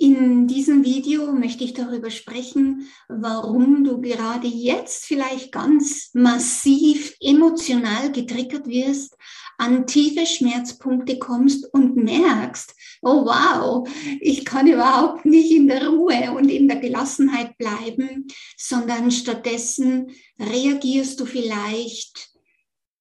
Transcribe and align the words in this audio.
In 0.00 0.46
diesem 0.46 0.84
Video 0.84 1.32
möchte 1.32 1.64
ich 1.64 1.74
darüber 1.74 2.10
sprechen, 2.10 2.88
warum 3.08 3.82
du 3.82 4.00
gerade 4.00 4.46
jetzt 4.46 5.04
vielleicht 5.06 5.50
ganz 5.50 6.10
massiv 6.12 7.16
emotional 7.20 8.12
getriggert 8.12 8.68
wirst, 8.68 9.16
an 9.56 9.88
tiefe 9.88 10.24
Schmerzpunkte 10.24 11.18
kommst 11.18 11.74
und 11.74 11.96
merkst, 11.96 12.76
oh 13.02 13.24
wow, 13.24 13.88
ich 14.20 14.44
kann 14.44 14.68
überhaupt 14.68 15.24
nicht 15.24 15.50
in 15.50 15.66
der 15.66 15.88
Ruhe 15.88 16.30
und 16.30 16.48
in 16.48 16.68
der 16.68 16.78
Gelassenheit 16.78 17.58
bleiben, 17.58 18.28
sondern 18.56 19.10
stattdessen 19.10 20.12
reagierst 20.38 21.18
du 21.18 21.26
vielleicht 21.26 22.30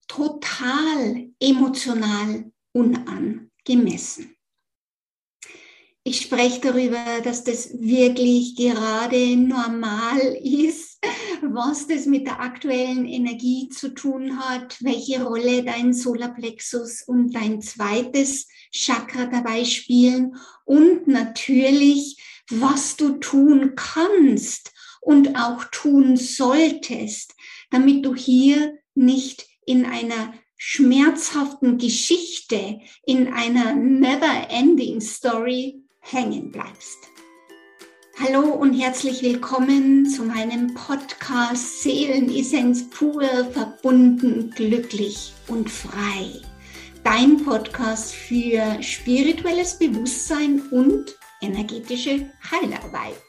total 0.07 1.29
emotional 1.39 2.51
unangemessen. 2.71 4.36
Ich 6.07 6.21
spreche 6.21 6.61
darüber, 6.61 7.03
dass 7.21 7.43
das 7.43 7.81
wirklich 7.81 8.55
gerade 8.55 9.35
normal 9.35 10.21
ist, 10.41 10.99
was 11.41 11.85
das 11.85 12.05
mit 12.05 12.27
der 12.27 12.39
aktuellen 12.39 13.05
Energie 13.05 13.67
zu 13.67 13.89
tun 13.89 14.39
hat, 14.39 14.77
welche 14.79 15.21
Rolle 15.21 15.65
dein 15.65 15.91
Solarplexus 15.91 17.03
und 17.05 17.35
dein 17.35 17.61
zweites 17.61 18.47
Chakra 18.71 19.25
dabei 19.25 19.65
spielen 19.65 20.37
und 20.63 21.09
natürlich, 21.09 22.15
was 22.51 22.95
du 22.95 23.17
tun 23.17 23.73
kannst 23.75 24.71
und 25.01 25.35
auch 25.37 25.65
tun 25.73 26.15
solltest, 26.15 27.35
damit 27.69 28.05
du 28.05 28.15
hier 28.15 28.77
nicht 28.95 29.45
in 29.65 29.83
einer 29.83 30.33
schmerzhaften 30.55 31.77
Geschichte, 31.77 32.79
in 33.05 33.27
einer 33.33 33.75
never-ending 33.75 35.01
Story 35.01 35.83
hängen 36.11 36.51
bleibst. 36.51 36.99
Hallo 38.19 38.53
und 38.53 38.73
herzlich 38.73 39.21
willkommen 39.21 40.05
zu 40.05 40.23
meinem 40.23 40.73
Podcast 40.73 41.83
Seelenessenz 41.83 42.89
pur, 42.89 43.23
verbunden, 43.51 44.51
glücklich 44.55 45.33
und 45.47 45.69
frei. 45.69 46.41
Dein 47.03 47.43
Podcast 47.43 48.13
für 48.13 48.81
spirituelles 48.81 49.77
Bewusstsein 49.77 50.61
und 50.71 51.15
energetische 51.41 52.31
Heilarbeit. 52.51 53.21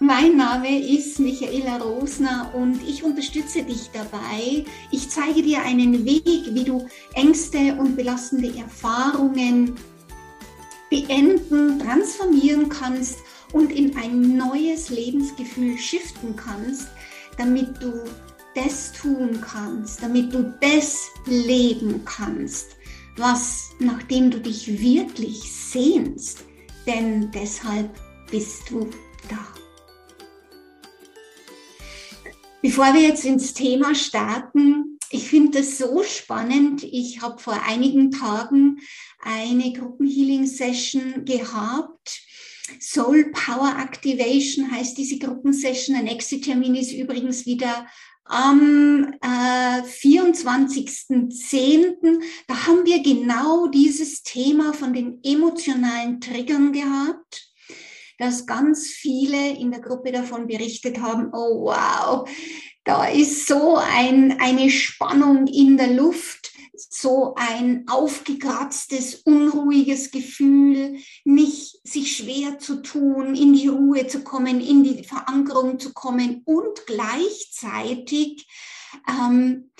Mein 0.00 0.36
Name 0.36 0.78
ist 0.78 1.20
Michaela 1.20 1.78
Rosner 1.78 2.52
und 2.54 2.80
ich 2.86 3.02
unterstütze 3.02 3.62
dich 3.62 3.90
dabei. 3.92 4.64
Ich 4.90 5.08
zeige 5.08 5.40
dir 5.40 5.62
einen 5.62 6.04
Weg, 6.04 6.52
wie 6.52 6.64
du 6.64 6.86
Ängste 7.14 7.76
und 7.78 7.96
belastende 7.96 8.52
Erfahrungen 8.58 9.74
beenden, 10.90 11.78
transformieren 11.78 12.68
kannst 12.68 13.18
und 13.52 13.72
in 13.72 13.96
ein 13.96 14.36
neues 14.36 14.88
Lebensgefühl 14.90 15.78
shiften 15.78 16.36
kannst, 16.36 16.88
damit 17.36 17.82
du 17.82 17.92
das 18.54 18.92
tun 18.92 19.40
kannst, 19.40 20.02
damit 20.02 20.32
du 20.32 20.54
das 20.60 21.08
leben 21.26 22.02
kannst, 22.04 22.76
was 23.16 23.70
nachdem 23.78 24.30
du 24.30 24.40
dich 24.40 24.80
wirklich 24.80 25.42
sehnst, 25.52 26.44
denn 26.86 27.30
deshalb 27.32 27.90
bist 28.30 28.70
du 28.70 28.88
da. 29.28 29.38
Bevor 32.62 32.94
wir 32.94 33.02
jetzt 33.02 33.24
ins 33.24 33.52
Thema 33.54 33.94
starten, 33.94 34.95
ich 35.10 35.28
finde 35.28 35.58
das 35.58 35.76
so 35.78 36.02
spannend. 36.02 36.82
Ich 36.82 37.22
habe 37.22 37.40
vor 37.40 37.62
einigen 37.64 38.10
Tagen 38.10 38.80
eine 39.20 39.72
Gruppenhealing-Session 39.72 41.24
gehabt. 41.24 42.20
Soul 42.80 43.30
Power 43.32 43.76
Activation 43.78 44.68
heißt 44.70 44.98
diese 44.98 45.18
Gruppensession. 45.18 45.94
Der 45.94 46.04
nächste 46.04 46.38
Termin 46.40 46.74
ist 46.74 46.92
übrigens 46.92 47.46
wieder 47.46 47.86
am 48.24 49.14
äh, 49.22 49.82
24.10. 49.82 52.20
Da 52.48 52.66
haben 52.66 52.84
wir 52.84 53.00
genau 53.02 53.68
dieses 53.68 54.24
Thema 54.24 54.72
von 54.72 54.92
den 54.92 55.20
emotionalen 55.22 56.20
Triggern 56.20 56.72
gehabt 56.72 57.46
dass 58.18 58.46
ganz 58.46 58.86
viele 58.86 59.58
in 59.58 59.70
der 59.70 59.80
Gruppe 59.80 60.12
davon 60.12 60.46
berichtet 60.46 61.00
haben, 61.00 61.30
oh 61.32 61.64
wow, 61.64 62.28
da 62.86 63.06
ist 63.06 63.48
so 63.48 63.76
ein, 63.76 64.40
eine 64.40 64.70
Spannung 64.70 65.48
in 65.48 65.76
der 65.76 65.92
Luft, 65.92 66.52
so 66.72 67.34
ein 67.34 67.84
aufgekratztes, 67.88 69.16
unruhiges 69.24 70.12
Gefühl, 70.12 70.98
nicht 71.24 71.80
sich 71.82 72.16
schwer 72.16 72.60
zu 72.60 72.82
tun, 72.82 73.34
in 73.34 73.54
die 73.54 73.66
Ruhe 73.66 74.06
zu 74.06 74.22
kommen, 74.22 74.60
in 74.60 74.84
die 74.84 75.02
Verankerung 75.02 75.80
zu 75.80 75.92
kommen 75.92 76.42
und 76.44 76.86
gleichzeitig 76.86 78.46
ähm, 79.08 79.72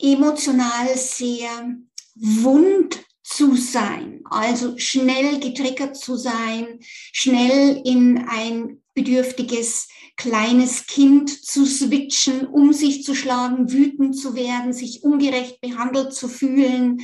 emotional 0.00 0.96
sehr 0.96 1.76
wund 2.14 2.98
zu 3.22 3.56
sein, 3.56 4.22
also 4.24 4.78
schnell 4.78 5.38
getriggert 5.38 5.96
zu 5.96 6.16
sein, 6.16 6.78
schnell 6.80 7.82
in 7.84 8.26
ein 8.26 8.81
bedürftiges 8.94 9.88
kleines 10.16 10.86
Kind 10.86 11.30
zu 11.30 11.64
switchen, 11.64 12.46
um 12.46 12.72
sich 12.72 13.02
zu 13.02 13.14
schlagen, 13.14 13.72
wütend 13.72 14.16
zu 14.16 14.34
werden, 14.34 14.72
sich 14.72 15.02
ungerecht 15.02 15.60
behandelt 15.60 16.12
zu 16.12 16.28
fühlen, 16.28 17.02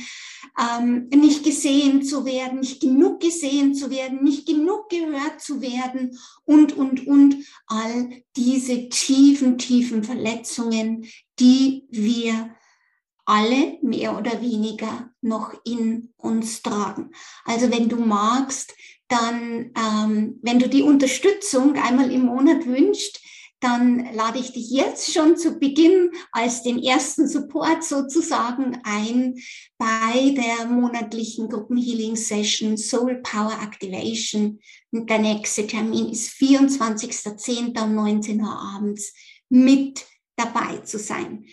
ähm, 0.59 1.09
nicht 1.13 1.43
gesehen 1.43 2.03
zu 2.03 2.25
werden, 2.25 2.59
nicht 2.59 2.81
genug 2.81 3.19
gesehen 3.19 3.73
zu 3.73 3.89
werden, 3.89 4.23
nicht 4.23 4.47
genug 4.47 4.89
gehört 4.89 5.41
zu 5.41 5.61
werden 5.61 6.17
und, 6.45 6.73
und, 6.73 7.07
und 7.07 7.37
all 7.67 8.09
diese 8.35 8.89
tiefen, 8.89 9.57
tiefen 9.57 10.03
Verletzungen, 10.03 11.05
die 11.39 11.87
wir 11.89 12.55
alle 13.25 13.77
mehr 13.83 14.17
oder 14.17 14.41
weniger 14.41 15.11
noch 15.21 15.53
in 15.63 16.13
uns 16.17 16.63
tragen. 16.63 17.11
Also 17.45 17.69
wenn 17.71 17.87
du 17.87 17.97
magst, 17.97 18.73
dann, 19.09 19.71
ähm, 19.75 20.39
wenn 20.41 20.59
du 20.59 20.69
die 20.69 20.83
Unterstützung 20.83 21.75
einmal 21.75 22.11
im 22.11 22.25
Monat 22.25 22.65
wünschst, 22.65 23.19
dann 23.59 24.13
lade 24.13 24.39
ich 24.39 24.53
dich 24.53 24.69
jetzt 24.69 25.13
schon 25.13 25.35
zu 25.35 25.59
Beginn 25.59 26.11
als 26.31 26.63
den 26.63 26.81
ersten 26.81 27.27
Support 27.27 27.83
sozusagen 27.83 28.79
ein 28.83 29.35
bei 29.77 30.29
der 30.29 30.67
monatlichen 30.67 31.49
Gruppenhealing 31.49 32.15
Session 32.15 32.77
Soul 32.77 33.21
Power 33.21 33.57
Activation. 33.61 34.59
Und 34.91 35.09
der 35.09 35.19
nächste 35.19 35.67
Termin 35.67 36.09
ist 36.09 36.31
24.10. 36.35 37.83
um 37.83 37.95
19 37.95 38.41
Uhr 38.41 38.57
abends 38.75 39.13
mit 39.49 40.05
dabei 40.37 40.77
zu 40.77 40.97
sein. 40.97 41.45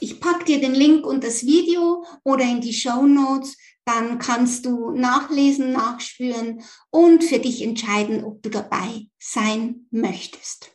Ich 0.00 0.20
packe 0.20 0.44
dir 0.44 0.60
den 0.60 0.74
Link 0.74 1.06
unter 1.06 1.28
das 1.28 1.46
Video 1.46 2.04
oder 2.24 2.44
in 2.44 2.60
die 2.60 2.74
Show 2.74 3.06
Notes 3.06 3.56
dann 3.84 4.18
kannst 4.18 4.64
du 4.64 4.90
nachlesen, 4.92 5.72
nachspüren 5.72 6.62
und 6.90 7.22
für 7.22 7.38
dich 7.38 7.62
entscheiden, 7.62 8.24
ob 8.24 8.42
du 8.42 8.50
dabei 8.50 9.06
sein 9.18 9.86
möchtest. 9.90 10.74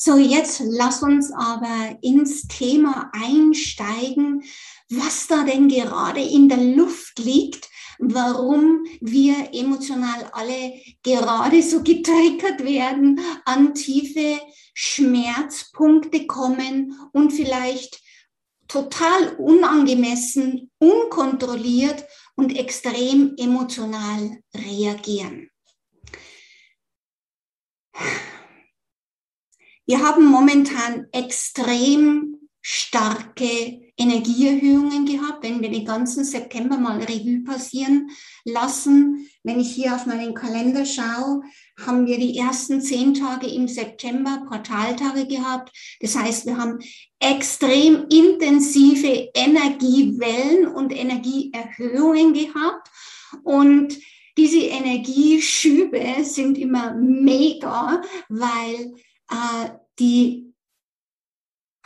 So, 0.00 0.16
jetzt 0.16 0.62
lass 0.64 1.02
uns 1.02 1.32
aber 1.32 1.98
ins 2.02 2.46
Thema 2.46 3.10
einsteigen, 3.12 4.44
was 4.88 5.26
da 5.26 5.42
denn 5.42 5.68
gerade 5.68 6.20
in 6.20 6.48
der 6.48 6.62
Luft 6.62 7.18
liegt, 7.18 7.68
warum 7.98 8.84
wir 9.00 9.50
emotional 9.52 10.30
alle 10.32 10.74
gerade 11.02 11.62
so 11.62 11.82
getriggert 11.82 12.64
werden, 12.64 13.20
an 13.44 13.74
tiefe 13.74 14.40
Schmerzpunkte 14.74 16.26
kommen 16.26 16.94
und 17.12 17.32
vielleicht 17.32 18.00
total 18.68 19.34
unangemessen, 19.36 20.70
unkontrolliert 20.78 22.04
und 22.36 22.56
extrem 22.56 23.34
emotional 23.36 24.38
reagieren. 24.54 25.50
Wir 29.86 30.02
haben 30.02 30.26
momentan 30.26 31.06
extrem 31.12 32.48
starke 32.60 33.87
Energieerhöhungen 33.98 35.04
gehabt, 35.04 35.42
wenn 35.42 35.60
wir 35.60 35.70
den 35.70 35.84
ganzen 35.84 36.24
September 36.24 36.78
mal 36.78 37.00
Revue 37.00 37.42
passieren 37.42 38.10
lassen. 38.44 39.28
Wenn 39.42 39.58
ich 39.58 39.74
hier 39.74 39.94
auf 39.94 40.06
meinen 40.06 40.34
Kalender 40.34 40.86
schaue, 40.86 41.42
haben 41.84 42.06
wir 42.06 42.16
die 42.18 42.38
ersten 42.38 42.80
zehn 42.80 43.12
Tage 43.14 43.48
im 43.48 43.66
September 43.66 44.44
Portaltage 44.48 45.26
gehabt. 45.26 45.76
Das 46.00 46.16
heißt, 46.16 46.46
wir 46.46 46.56
haben 46.56 46.78
extrem 47.18 48.06
intensive 48.08 49.30
Energiewellen 49.34 50.68
und 50.68 50.96
Energieerhöhungen 50.96 52.32
gehabt. 52.34 52.88
Und 53.42 53.98
diese 54.36 54.60
Energieschübe 54.60 56.22
sind 56.22 56.56
immer 56.56 56.94
mega, 56.94 58.00
weil 58.28 58.94
äh, 59.28 59.70
die 59.98 60.47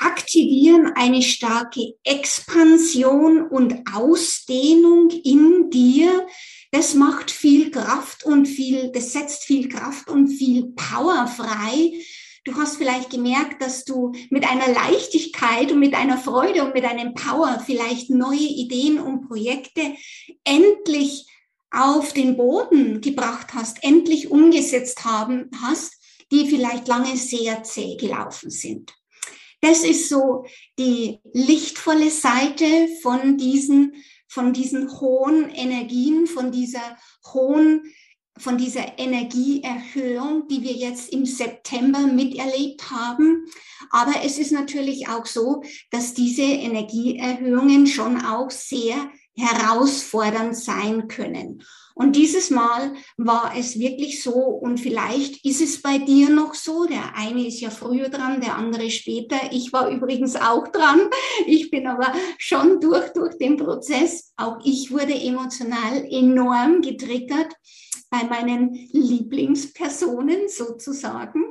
aktivieren 0.05 0.93
eine 0.95 1.23
starke 1.23 1.95
Expansion 2.05 3.47
und 3.47 3.83
Ausdehnung 3.95 5.11
in 5.11 5.71
dir. 5.71 6.27
Das 6.71 6.95
macht 6.95 7.31
viel 7.31 7.71
Kraft 7.71 8.25
und 8.25 8.47
viel, 8.47 8.91
das 8.93 9.13
setzt 9.13 9.45
viel 9.45 9.69
Kraft 9.69 10.09
und 10.09 10.29
viel 10.29 10.73
Power 10.75 11.27
frei. 11.27 11.93
Du 12.45 12.57
hast 12.57 12.77
vielleicht 12.77 13.11
gemerkt, 13.11 13.63
dass 13.63 13.85
du 13.85 14.13
mit 14.31 14.49
einer 14.49 14.73
Leichtigkeit 14.73 15.71
und 15.71 15.79
mit 15.79 15.95
einer 15.95 16.19
Freude 16.19 16.65
und 16.65 16.75
mit 16.75 16.85
einem 16.85 17.15
Power 17.15 17.63
vielleicht 17.65 18.11
neue 18.11 18.39
Ideen 18.39 18.99
und 18.99 19.29
Projekte 19.29 19.95
endlich 20.43 21.27
auf 21.71 22.13
den 22.13 22.37
Boden 22.37 23.01
gebracht 23.01 23.55
hast, 23.55 23.83
endlich 23.85 24.31
umgesetzt 24.31 25.05
haben 25.05 25.51
hast, 25.63 25.95
die 26.33 26.49
vielleicht 26.49 26.89
lange 26.89 27.17
sehr 27.17 27.63
zäh 27.63 27.97
gelaufen 27.97 28.51
sind. 28.51 28.93
Das 29.65 29.85
ist 29.85 30.09
so 30.09 30.45
die 30.77 31.21
lichtvolle 31.33 32.11
Seite 32.11 32.89
von 33.01 33.39
diesen, 33.39 33.95
von 34.29 34.53
diesen 34.53 35.01
hohen 35.01 35.51
Energien, 35.51 36.27
von 36.27 36.51
dieser 36.51 36.99
hohen, 37.33 37.85
von 38.37 38.59
dieser 38.59 38.99
Energieerhöhung, 38.99 40.49
die 40.49 40.63
wir 40.63 40.73
jetzt 40.73 41.13
im 41.13 41.25
September 41.25 42.01
miterlebt 42.01 42.91
haben. 42.91 43.47
Aber 43.91 44.25
es 44.25 44.37
ist 44.39 44.51
natürlich 44.51 45.09
auch 45.09 45.27
so, 45.27 45.63
dass 45.93 46.13
diese 46.13 46.43
Energieerhöhungen 46.43 47.87
schon 47.87 48.21
auch 48.21 48.51
sehr 48.51 48.97
herausfordernd 49.37 50.57
sein 50.57 51.07
können. 51.07 51.63
Und 51.95 52.17
dieses 52.17 52.51
Mal 52.51 52.95
war 53.17 53.53
es 53.57 53.79
wirklich 53.79 54.23
so 54.23 54.35
und 54.35 54.81
vielleicht 54.81 55.45
ist 55.45 55.61
es 55.61 55.83
bei 55.83 55.99
dir 55.99 56.31
noch 56.31 56.55
so. 56.55 56.87
Der 56.87 57.17
eine 57.17 57.47
ist 57.47 57.61
ja 57.61 57.71
früher 57.71 58.09
dran, 58.09 58.41
der 58.41 58.57
andere 58.57 58.91
später. 58.91 59.37
Ich 59.51 59.73
war 59.73 59.91
übrigens 59.91 60.37
auch 60.37 60.69
dran. 60.69 61.01
Ich 61.47 61.71
bin 61.71 61.87
aber 61.87 62.13
schon 62.39 62.81
durch, 62.81 63.13
durch 63.13 63.37
den 63.39 63.57
Prozess. 63.57 64.33
Auch 64.37 64.59
ich 64.65 64.91
wurde 64.91 65.15
emotional 65.15 66.05
enorm 66.11 66.81
getriggert 66.81 67.55
bei 68.11 68.25
meinen 68.25 68.75
Lieblingspersonen 68.93 70.49
sozusagen. 70.49 71.45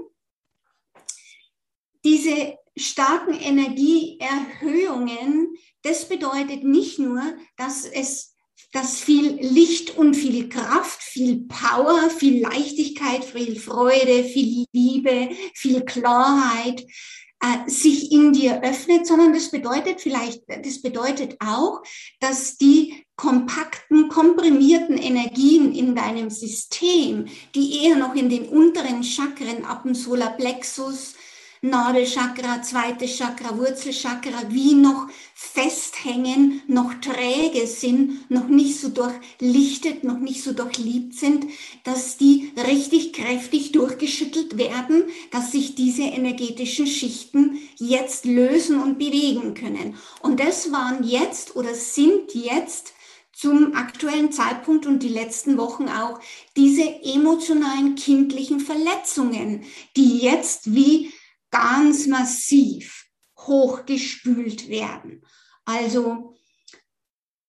Diese 2.03 2.57
starken 2.77 3.33
Energieerhöhungen, 3.33 5.55
das 5.83 6.07
bedeutet 6.07 6.63
nicht 6.63 6.99
nur, 6.99 7.21
dass 7.57 7.85
es 7.85 8.30
dass 8.71 9.01
viel 9.01 9.37
Licht 9.41 9.97
und 9.97 10.13
viel 10.13 10.49
Kraft, 10.49 11.01
viel 11.01 11.45
Power, 11.47 12.09
viel 12.09 12.41
Leichtigkeit, 12.41 13.23
viel 13.23 13.59
Freude, 13.59 14.23
viel 14.23 14.65
Liebe, 14.71 15.29
viel 15.53 15.81
Klarheit 15.81 16.85
äh, 17.41 17.69
sich 17.69 18.11
in 18.11 18.33
dir 18.33 18.61
öffnet, 18.63 19.07
sondern 19.07 19.33
das 19.33 19.49
bedeutet 19.49 19.99
vielleicht, 19.99 20.43
das 20.47 20.81
bedeutet 20.81 21.37
auch, 21.39 21.81
dass 22.19 22.57
die 22.57 23.03
kompakten, 23.15 24.09
komprimierten 24.09 24.97
Energien 24.97 25.73
in 25.73 25.95
deinem 25.95 26.29
System, 26.29 27.25
die 27.55 27.83
eher 27.83 27.95
noch 27.95 28.15
in 28.15 28.29
den 28.29 28.47
unteren 28.47 29.03
Chakren 29.03 29.65
ab 29.65 29.83
dem 29.83 29.95
Solarplexus, 29.95 31.15
Nadelchakra, 31.63 32.63
zweites 32.63 33.17
Chakra, 33.17 33.55
Wurzelchakra, 33.55 34.45
wie 34.49 34.73
noch 34.73 35.07
festhängen, 35.35 36.63
noch 36.65 36.91
träge 36.95 37.67
sind, 37.67 38.31
noch 38.31 38.47
nicht 38.47 38.79
so 38.79 38.89
durchlichtet, 38.89 40.03
noch 40.03 40.17
nicht 40.17 40.41
so 40.41 40.53
durchliebt 40.53 41.13
sind, 41.13 41.45
dass 41.83 42.17
die 42.17 42.51
richtig 42.57 43.13
kräftig 43.13 43.73
durchgeschüttelt 43.73 44.57
werden, 44.57 45.03
dass 45.29 45.51
sich 45.51 45.75
diese 45.75 46.01
energetischen 46.01 46.87
Schichten 46.87 47.59
jetzt 47.77 48.25
lösen 48.25 48.81
und 48.81 48.97
bewegen 48.97 49.53
können. 49.53 49.97
Und 50.23 50.39
das 50.39 50.71
waren 50.71 51.03
jetzt 51.03 51.55
oder 51.55 51.75
sind 51.75 52.33
jetzt 52.33 52.93
zum 53.33 53.75
aktuellen 53.75 54.31
Zeitpunkt 54.31 54.87
und 54.87 55.03
die 55.03 55.09
letzten 55.09 55.59
Wochen 55.59 55.89
auch 55.89 56.19
diese 56.57 57.03
emotionalen 57.03 57.93
kindlichen 57.93 58.59
Verletzungen, 58.59 59.63
die 59.95 60.17
jetzt 60.17 60.73
wie 60.73 61.11
ganz 61.51 62.07
massiv 62.07 63.05
hochgespült 63.37 64.69
werden. 64.69 65.21
Also, 65.65 66.35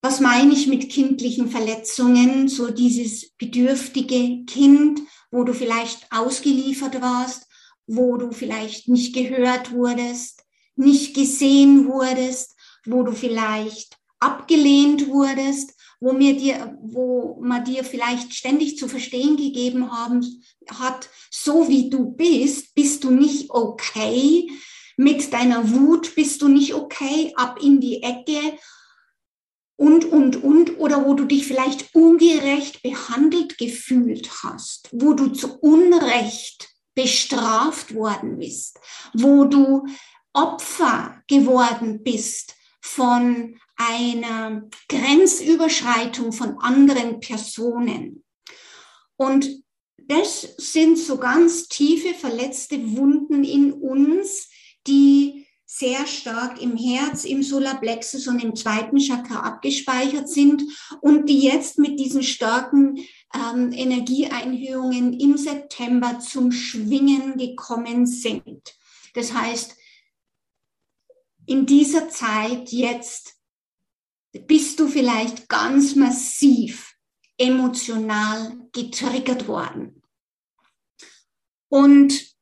was 0.03 0.21
meine 0.21 0.53
ich 0.53 0.67
mit 0.67 0.91
kindlichen 0.91 1.49
Verletzungen? 1.49 2.49
So 2.49 2.71
dieses 2.71 3.31
bedürftige 3.33 4.45
Kind, 4.47 5.01
wo 5.31 5.45
du 5.45 5.55
vielleicht 5.55 6.11
ausgeliefert 6.11 7.01
warst, 7.01 7.47
wo 7.87 8.17
du 8.17 8.33
vielleicht 8.33 8.89
nicht 8.89 9.15
gehört 9.15 9.73
wurdest, 9.73 10.43
nicht 10.75 11.15
gesehen 11.15 11.87
wurdest, 11.87 12.57
wo 12.85 13.03
du 13.03 13.13
vielleicht 13.13 13.97
abgelehnt 14.19 15.09
wurdest, 15.09 15.75
wo 16.03 16.13
mir 16.13 16.37
dir, 16.37 16.77
wo 16.83 17.39
man 17.41 17.65
dir 17.65 17.85
vielleicht 17.85 18.35
ständig 18.35 18.77
zu 18.77 18.89
verstehen 18.89 19.37
gegeben 19.37 19.93
haben, 19.93 20.43
hat, 20.69 21.09
so 21.31 21.69
wie 21.69 21.91
du 21.91 22.11
bist, 22.11 22.75
bist 22.75 23.05
du 23.05 23.13
nicht 23.13 23.51
okay. 23.51 24.51
Mit 24.97 25.33
deiner 25.33 25.71
Wut 25.71 26.17
bist 26.17 26.43
du 26.43 26.49
nicht 26.49 26.75
okay, 26.75 27.33
ab 27.37 27.61
in 27.63 27.81
die 27.81 28.03
Ecke 28.03 28.59
und, 29.77 30.05
und, 30.05 30.43
und, 30.43 30.81
oder 30.81 31.07
wo 31.07 31.15
du 31.15 31.25
dich 31.25 31.47
vielleicht 31.47 31.95
ungerecht 31.95 32.83
behandelt 32.83 33.57
gefühlt 33.57 34.43
hast, 34.43 34.89
wo 34.91 35.13
du 35.13 35.29
zu 35.29 35.57
Unrecht 35.61 36.69
bestraft 36.97 37.95
worden 37.95 38.39
bist, 38.39 38.81
wo 39.15 39.45
du 39.45 39.87
Opfer 40.33 41.23
geworden 41.29 42.03
bist 42.03 42.57
von 42.81 43.57
einer 43.77 44.69
Grenzüberschreitung 44.89 46.33
von 46.33 46.59
anderen 46.59 47.21
Personen. 47.21 48.25
Und 49.17 49.63
das 49.99 50.43
sind 50.57 50.99
so 50.99 51.19
ganz 51.19 51.69
tiefe 51.69 52.15
verletzte 52.15 52.97
Wunden 52.97 53.45
in 53.45 53.73
uns, 53.73 54.49
die 54.87 55.47
sehr 55.75 56.07
stark 56.07 56.61
im 56.61 56.77
Herz, 56.77 57.25
im 57.25 57.43
Solarplexus 57.43 58.29
und 58.29 58.45
im 58.45 58.55
zweiten 58.55 58.99
Chakra 58.99 59.41
abgespeichert 59.41 60.29
sind 60.29 60.63
und 61.01 61.31
die 61.31 61.41
jetzt 61.41 61.79
mit 61.79 61.99
diesen 61.99 62.23
starken 62.23 62.99
ähm, 63.35 63.73
Energieeinhöhungen 63.73 65.19
im 65.19 65.39
September 65.39 66.19
zum 66.19 66.53
Schwingen 66.53 67.39
gekommen 67.39 68.07
sind. 68.07 68.75
Das 69.15 69.33
heißt, 69.33 69.75
in 71.47 71.65
dieser 71.65 72.11
Zeit 72.11 72.71
jetzt 72.71 73.37
bist 74.33 74.81
du 74.81 74.89
vielleicht 74.89 75.49
ganz 75.49 75.95
massiv 75.95 76.95
emotional 77.39 78.69
getriggert 78.73 79.47
worden. 79.49 80.03
Und 81.69 82.35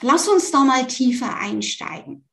lass 0.00 0.28
uns 0.28 0.50
da 0.50 0.64
mal 0.64 0.86
tiefer 0.86 1.36
einsteigen. 1.36 2.27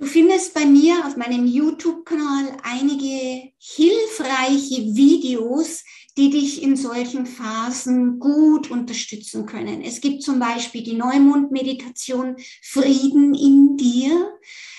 Du 0.00 0.06
findest 0.06 0.54
bei 0.54 0.64
mir 0.64 1.04
auf 1.04 1.16
meinem 1.16 1.44
YouTube-Kanal 1.44 2.56
einige 2.62 3.50
hilfreiche 3.58 4.94
Videos, 4.94 5.82
die 6.16 6.30
dich 6.30 6.62
in 6.62 6.76
solchen 6.76 7.26
Phasen 7.26 8.20
gut 8.20 8.70
unterstützen 8.70 9.44
können. 9.44 9.82
Es 9.82 10.00
gibt 10.00 10.22
zum 10.22 10.38
Beispiel 10.38 10.84
die 10.84 10.94
Neumond-Meditation 10.94 12.36
Frieden 12.62 13.34
in 13.34 13.76
dir. 13.76 14.38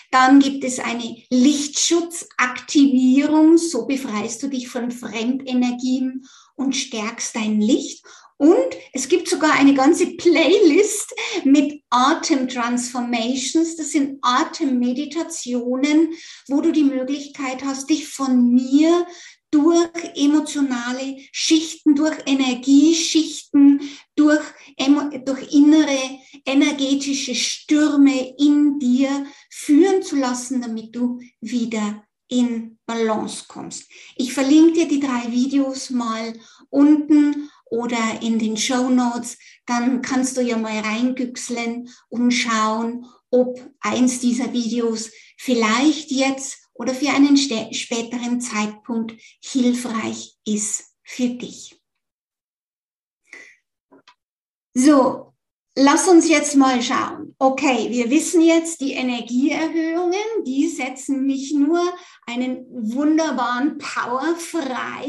Dann 0.09 0.39
gibt 0.39 0.63
es 0.63 0.79
eine 0.79 1.17
Lichtschutzaktivierung, 1.29 3.57
so 3.57 3.88
befreist 3.88 4.41
du 4.41 4.47
dich 4.47 4.69
von 4.69 4.89
Fremdenergien 4.89 6.25
und 6.59 6.75
stärkst 6.75 7.35
dein 7.35 7.61
Licht. 7.61 8.05
Und 8.37 8.77
es 8.93 9.09
gibt 9.09 9.27
sogar 9.27 9.53
eine 9.53 9.73
ganze 9.73 10.05
Playlist 10.15 11.13
mit 11.43 11.81
Atem-Transformations. 11.89 13.75
Das 13.75 13.91
sind 13.91 14.19
Atemmeditationen, 14.21 16.13
wo 16.47 16.61
du 16.61 16.71
die 16.71 16.85
Möglichkeit 16.85 17.63
hast, 17.65 17.89
dich 17.89 18.07
von 18.07 18.53
mir 18.53 19.05
durch 19.51 19.89
emotionale 20.15 21.17
Schichten, 21.31 21.95
durch 21.95 22.15
Energieschichten, 22.25 23.81
durch, 24.15 24.45
durch 25.25 25.53
innere 25.53 25.97
energetische 26.45 27.35
Stürme 27.35 28.35
in 28.37 28.79
dir 28.79 29.25
führen 29.49 30.03
zu 30.03 30.15
lassen, 30.15 30.61
damit 30.61 30.95
du 30.95 31.19
wieder 31.41 32.05
in 32.29 32.77
Balance 32.86 33.45
kommst. 33.48 33.89
Ich 34.15 34.33
verlinke 34.33 34.74
dir 34.74 34.88
die 34.88 35.00
drei 35.00 35.31
Videos 35.31 35.89
mal 35.89 36.33
unten 36.69 37.50
oder 37.65 38.21
in 38.21 38.39
den 38.39 38.55
Show 38.55 38.89
Notes. 38.89 39.38
Dann 39.65 40.01
kannst 40.01 40.38
du 40.38 40.41
ja 40.41 40.57
mal 40.57 40.79
reingüchseln 40.79 41.89
und 42.09 42.31
schauen, 42.31 43.05
ob 43.31 43.59
eins 43.79 44.19
dieser 44.19 44.53
Videos 44.53 45.12
vielleicht 45.38 46.12
jetzt 46.12 46.69
oder 46.74 46.93
für 46.93 47.09
einen 47.09 47.36
späteren 47.38 48.39
Zeitpunkt 48.39 49.13
hilfreich 49.43 50.38
ist 50.45 50.95
für 51.03 51.29
dich. 51.29 51.75
So, 54.74 55.28
lass 55.79 56.07
uns 56.07 56.27
jetzt 56.27 56.55
mal 56.55 56.81
schauen. 56.81 57.33
Okay, 57.39 57.88
wir 57.89 58.09
wissen 58.09 58.41
jetzt, 58.41 58.81
die 58.81 58.93
Energieerhöhungen, 58.93 60.43
die 60.45 60.67
setzen 60.67 61.25
nicht 61.25 61.55
nur 61.55 61.81
einen 62.27 62.65
wunderbaren 62.69 63.77
Power 63.77 64.36
frei, 64.36 65.07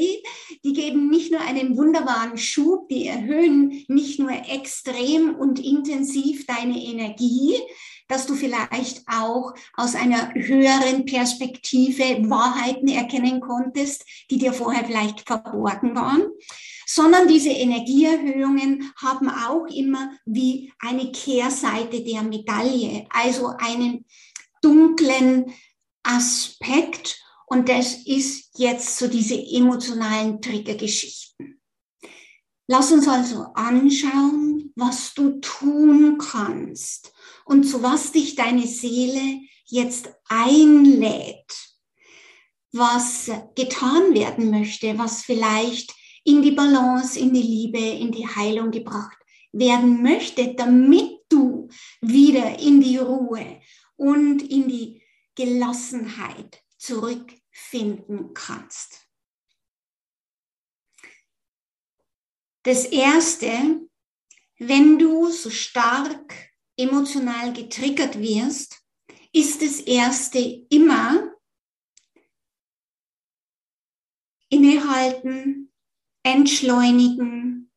die 0.65 0.73
geben 0.73 1.11
nicht 1.11 1.33
nur 1.33 1.41
einen 1.41 1.77
wunderbaren 1.77 2.39
Schub, 2.39 2.89
die 2.89 3.07
erhöhen 3.07 3.85
nicht 3.89 4.21
nur 4.21 4.31
extrem 4.31 5.35
und 5.35 5.59
intensiv 5.59 6.47
deine 6.47 6.79
Energie, 6.79 7.55
dass 8.07 8.27
du 8.27 8.35
vielleicht 8.35 9.03
auch 9.09 9.55
aus 9.75 9.97
einer 9.97 10.33
höheren 10.35 11.05
Perspektive 11.05 12.29
Wahrheiten 12.31 12.89
erkennen 12.89 13.41
konntest, 13.41 14.05
die 14.31 14.39
dir 14.39 14.53
vorher 14.53 14.85
vielleicht 14.85 15.27
verborgen 15.27 15.97
waren, 15.97 16.23
sondern 16.93 17.29
diese 17.29 17.51
Energieerhöhungen 17.51 18.93
haben 18.97 19.31
auch 19.31 19.67
immer 19.67 20.11
wie 20.27 20.73
eine 20.81 21.13
Kehrseite 21.13 22.03
der 22.03 22.23
Medaille, 22.25 23.07
also 23.11 23.53
einen 23.59 24.05
dunklen 24.61 25.55
Aspekt. 26.03 27.23
Und 27.47 27.69
das 27.69 27.95
ist 28.07 28.59
jetzt 28.59 28.99
so 28.99 29.07
diese 29.07 29.37
emotionalen 29.37 30.43
Triggergeschichten. 30.43 31.61
Lass 32.67 32.91
uns 32.91 33.07
also 33.07 33.47
anschauen, 33.55 34.73
was 34.75 35.15
du 35.15 35.39
tun 35.39 36.19
kannst 36.19 37.13
und 37.45 37.63
zu 37.65 37.85
was 37.85 38.11
dich 38.11 38.35
deine 38.35 38.67
Seele 38.67 39.41
jetzt 39.65 40.11
einlädt, 40.29 41.53
was 42.73 43.31
getan 43.55 44.13
werden 44.13 44.51
möchte, 44.51 44.99
was 44.99 45.23
vielleicht 45.23 45.95
in 46.25 46.43
die 46.43 46.53
Balance, 46.53 47.19
in 47.19 47.33
die 47.33 47.43
Liebe, 47.43 47.79
in 47.79 48.13
die 48.13 48.27
Heilung 48.27 48.71
gebracht 48.71 49.19
werden 49.53 50.03
möchte, 50.03 50.55
damit 50.55 51.21
du 51.29 51.69
wieder 52.01 52.59
in 52.59 52.81
die 52.81 52.99
Ruhe 52.99 53.61
und 53.97 54.43
in 54.43 54.69
die 54.69 55.03
Gelassenheit 55.35 56.63
zurückfinden 56.77 58.35
kannst. 58.35 59.07
Das 62.63 62.85
Erste, 62.85 63.89
wenn 64.59 64.99
du 64.99 65.31
so 65.31 65.51
stark 65.51 66.53
emotional 66.77 67.53
getriggert 67.53 68.19
wirst, 68.19 68.85
ist 69.33 69.63
das 69.63 69.81
Erste 69.81 70.39
immer 70.69 71.35
innehalten, 74.51 75.70
entschleunigen, 76.23 77.71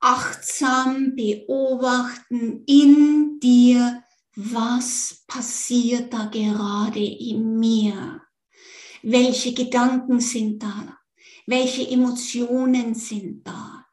achtsam 0.00 1.14
beobachten 1.14 2.64
in 2.66 3.38
dir, 3.40 4.02
was 4.34 5.24
passiert 5.26 6.12
da 6.12 6.26
gerade 6.26 7.04
in 7.04 7.58
mir? 7.58 8.22
Welche 9.02 9.52
Gedanken 9.52 10.20
sind 10.20 10.62
da? 10.62 10.98
Welche 11.46 11.86
Emotionen 11.88 12.94
sind 12.94 13.46
da? 13.46 13.86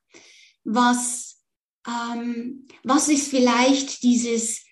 Was, 0.63 1.41
ähm, 1.87 2.67
was 2.83 3.09
ist 3.09 3.29
vielleicht 3.29 4.03
dieses 4.03 4.65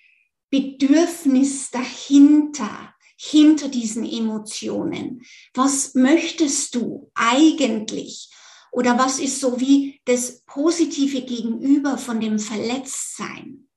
Bedürfnis 0.49 1.71
dahinter? 1.71 2.94
Hinter 3.25 3.69
diesen 3.69 4.05
Emotionen? 4.05 5.25
Was 5.53 5.95
möchtest 5.95 6.75
du 6.75 7.11
eigentlich? 7.15 8.29
Oder 8.71 8.97
was 8.97 9.19
ist 9.19 9.39
so 9.39 9.59
wie 9.59 10.01
das 10.05 10.41
positive 10.45 11.21
Gegenüber 11.21 11.97
von 11.97 12.19
dem 12.19 12.39
Verletztsein? 12.39 13.69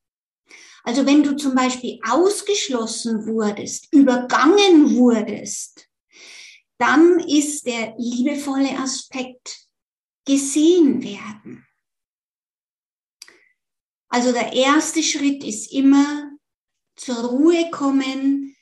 Also 0.83 1.07
wenn 1.07 1.23
du 1.23 1.37
zum 1.37 1.55
Beispiel 1.55 2.01
ausgeschlossen 2.09 3.27
wurdest, 3.27 3.93
übergangen 3.93 4.97
wurdest, 4.97 5.89
dann 6.79 7.19
ist 7.21 7.67
der 7.67 7.95
liebevolle 7.99 8.79
Aspekt 8.79 9.69
gesehen 10.25 11.03
werden. 11.03 11.67
Also 14.09 14.33
der 14.33 14.53
erste 14.53 15.03
Schritt 15.03 15.45
ist 15.45 15.73
immer 15.73 16.33
zur 16.97 17.17
Ruhe 17.17 17.71
kommen, 17.71 18.57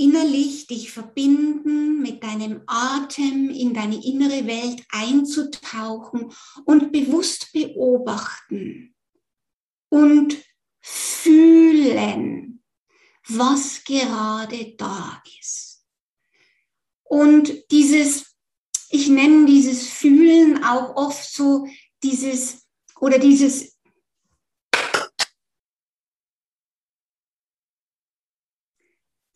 innerlich 0.00 0.66
dich 0.66 0.90
verbinden, 0.90 2.00
mit 2.00 2.22
deinem 2.22 2.62
Atem 2.66 3.50
in 3.50 3.74
deine 3.74 4.02
innere 4.02 4.46
Welt 4.46 4.82
einzutauchen 4.90 6.32
und 6.64 6.90
bewusst 6.90 7.52
beobachten 7.52 8.94
und 9.90 10.42
fühlen, 10.80 12.62
was 13.28 13.84
gerade 13.84 14.74
da 14.76 15.22
ist. 15.38 15.84
Und 17.04 17.70
dieses, 17.70 18.36
ich 18.88 19.08
nenne 19.08 19.44
dieses 19.44 19.86
Fühlen 19.86 20.64
auch 20.64 20.96
oft 20.96 21.30
so 21.30 21.68
dieses 22.02 22.66
oder 23.00 23.18
dieses 23.18 23.76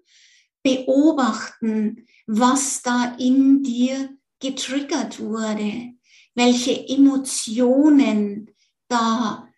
beobachten, 0.63 2.07
was 2.27 2.81
da 2.83 3.15
in 3.19 3.63
dir 3.63 4.17
getriggert 4.41 5.21
wurde, 5.21 5.95
welche 6.35 6.89
Emotionen 6.89 8.55
da, 8.89 9.49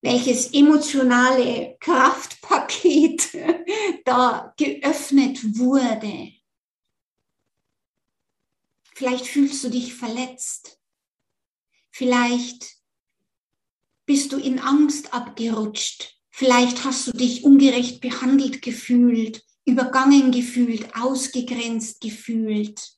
welches 0.00 0.52
emotionale 0.52 1.76
Kraftpaket 1.80 3.30
da 4.04 4.52
geöffnet 4.56 5.58
wurde. 5.58 6.32
Vielleicht 8.94 9.26
fühlst 9.26 9.62
du 9.62 9.70
dich 9.70 9.94
verletzt. 9.94 10.80
Vielleicht 11.90 12.78
bist 14.06 14.32
du 14.32 14.38
in 14.38 14.58
Angst 14.58 15.12
abgerutscht. 15.12 16.16
Vielleicht 16.30 16.84
hast 16.84 17.08
du 17.08 17.12
dich 17.12 17.44
ungerecht 17.44 18.00
behandelt 18.00 18.62
gefühlt, 18.62 19.44
übergangen 19.64 20.32
gefühlt, 20.32 20.94
ausgegrenzt 20.96 22.00
gefühlt. 22.00 22.97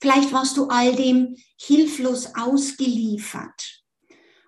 Vielleicht 0.00 0.32
warst 0.32 0.56
du 0.56 0.68
all 0.68 0.94
dem 0.94 1.36
hilflos 1.58 2.34
ausgeliefert 2.34 3.82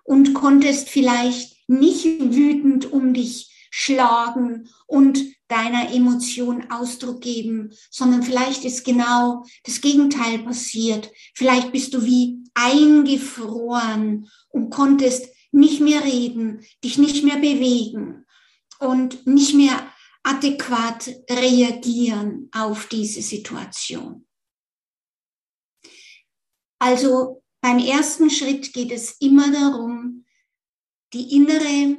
und 0.03 0.33
konntest 0.33 0.89
vielleicht 0.89 1.55
nicht 1.67 2.05
wütend 2.05 2.91
um 2.91 3.13
dich 3.13 3.53
schlagen 3.69 4.69
und 4.87 5.19
deiner 5.47 5.91
Emotion 5.93 6.69
Ausdruck 6.71 7.21
geben, 7.21 7.71
sondern 7.89 8.23
vielleicht 8.23 8.65
ist 8.65 8.83
genau 8.83 9.45
das 9.63 9.81
Gegenteil 9.81 10.39
passiert. 10.39 11.11
Vielleicht 11.35 11.71
bist 11.71 11.93
du 11.93 12.03
wie 12.03 12.43
eingefroren 12.53 14.29
und 14.49 14.69
konntest 14.69 15.27
nicht 15.51 15.81
mehr 15.81 16.03
reden, 16.03 16.61
dich 16.83 16.97
nicht 16.97 17.23
mehr 17.23 17.37
bewegen 17.37 18.25
und 18.79 19.25
nicht 19.27 19.53
mehr 19.53 19.87
adäquat 20.23 21.09
reagieren 21.29 22.49
auf 22.51 22.87
diese 22.87 23.21
Situation. 23.21 24.25
Also 26.83 27.41
beim 27.61 27.79
ersten 27.79 28.29
Schritt 28.29 28.73
geht 28.73 28.91
es 28.91 29.11
immer 29.21 29.49
darum, 29.49 30.25
die 31.13 31.37
innere 31.37 31.97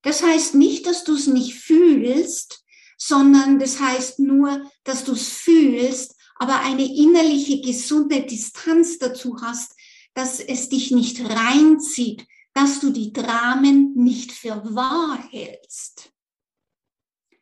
Das 0.00 0.22
heißt 0.22 0.54
nicht, 0.54 0.86
dass 0.86 1.04
du 1.04 1.14
es 1.14 1.26
nicht 1.26 1.56
fühlst, 1.56 2.64
sondern 2.96 3.58
das 3.58 3.80
heißt 3.80 4.20
nur, 4.20 4.62
dass 4.84 5.04
du 5.04 5.12
es 5.12 5.28
fühlst, 5.28 6.17
aber 6.38 6.60
eine 6.60 6.84
innerliche 6.84 7.60
gesunde 7.60 8.22
Distanz 8.22 8.98
dazu 8.98 9.36
hast, 9.40 9.74
dass 10.14 10.40
es 10.40 10.68
dich 10.68 10.90
nicht 10.90 11.20
reinzieht, 11.20 12.26
dass 12.54 12.80
du 12.80 12.90
die 12.90 13.12
Dramen 13.12 13.94
nicht 13.94 14.32
für 14.32 14.62
wahr 14.74 15.22
hältst. 15.30 16.12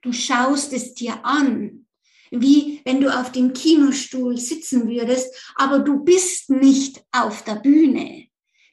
Du 0.02 0.12
schaust 0.12 0.72
es 0.72 0.94
dir 0.94 1.24
an, 1.24 1.86
wie 2.30 2.80
wenn 2.84 3.00
du 3.00 3.14
auf 3.18 3.32
dem 3.32 3.52
Kinostuhl 3.52 4.36
sitzen 4.36 4.88
würdest, 4.88 5.34
aber 5.54 5.78
du 5.78 6.04
bist 6.04 6.50
nicht 6.50 7.04
auf 7.12 7.44
der 7.44 7.56
Bühne. 7.56 8.26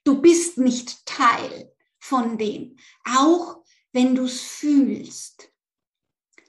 Du 0.03 0.21
bist 0.21 0.57
nicht 0.57 1.05
Teil 1.05 1.71
von 1.99 2.37
dem, 2.37 2.75
auch 3.05 3.63
wenn 3.93 4.15
du 4.15 4.25
es 4.25 4.41
fühlst. 4.41 5.49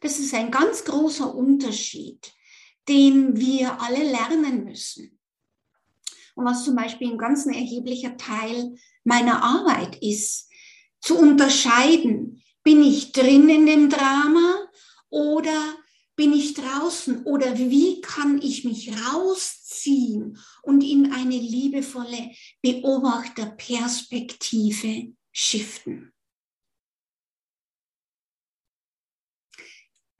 Das 0.01 0.19
ist 0.19 0.35
ein 0.35 0.51
ganz 0.51 0.85
großer 0.85 1.35
Unterschied, 1.35 2.33
den 2.89 3.37
wir 3.37 3.81
alle 3.81 4.03
lernen 4.03 4.65
müssen. 4.65 5.19
Und 6.35 6.45
was 6.45 6.65
zum 6.65 6.75
Beispiel 6.75 7.11
ein 7.11 7.19
ganz 7.19 7.47
erheblicher 7.47 8.17
Teil 8.17 8.75
meiner 9.05 9.41
Arbeit 9.43 9.97
ist, 10.03 10.51
zu 11.01 11.17
unterscheiden, 11.19 12.43
bin 12.63 12.83
ich 12.83 13.13
drin 13.13 13.49
in 13.49 13.67
dem 13.67 13.89
Drama 13.91 14.69
oder 15.11 15.77
bin 16.17 16.33
ich 16.33 16.55
draußen 16.55 17.25
oder 17.25 17.59
wie 17.59 18.01
kann 18.01 18.41
ich 18.41 18.65
mich 18.65 18.91
rausziehen 18.91 20.39
und 20.63 20.83
in 20.83 21.13
eine 21.13 21.37
liebevolle 21.37 22.31
Beobachterperspektive 22.63 25.13
shiften. 25.31 26.14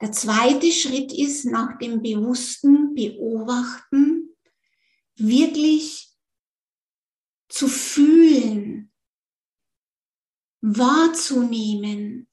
Der 0.01 0.11
zweite 0.11 0.71
Schritt 0.71 1.13
ist 1.13 1.45
nach 1.45 1.77
dem 1.77 2.01
bewussten 2.01 2.93
Beobachten 2.95 4.35
wirklich 5.15 6.09
zu 7.47 7.67
fühlen, 7.67 8.91
wahrzunehmen, 10.61 12.27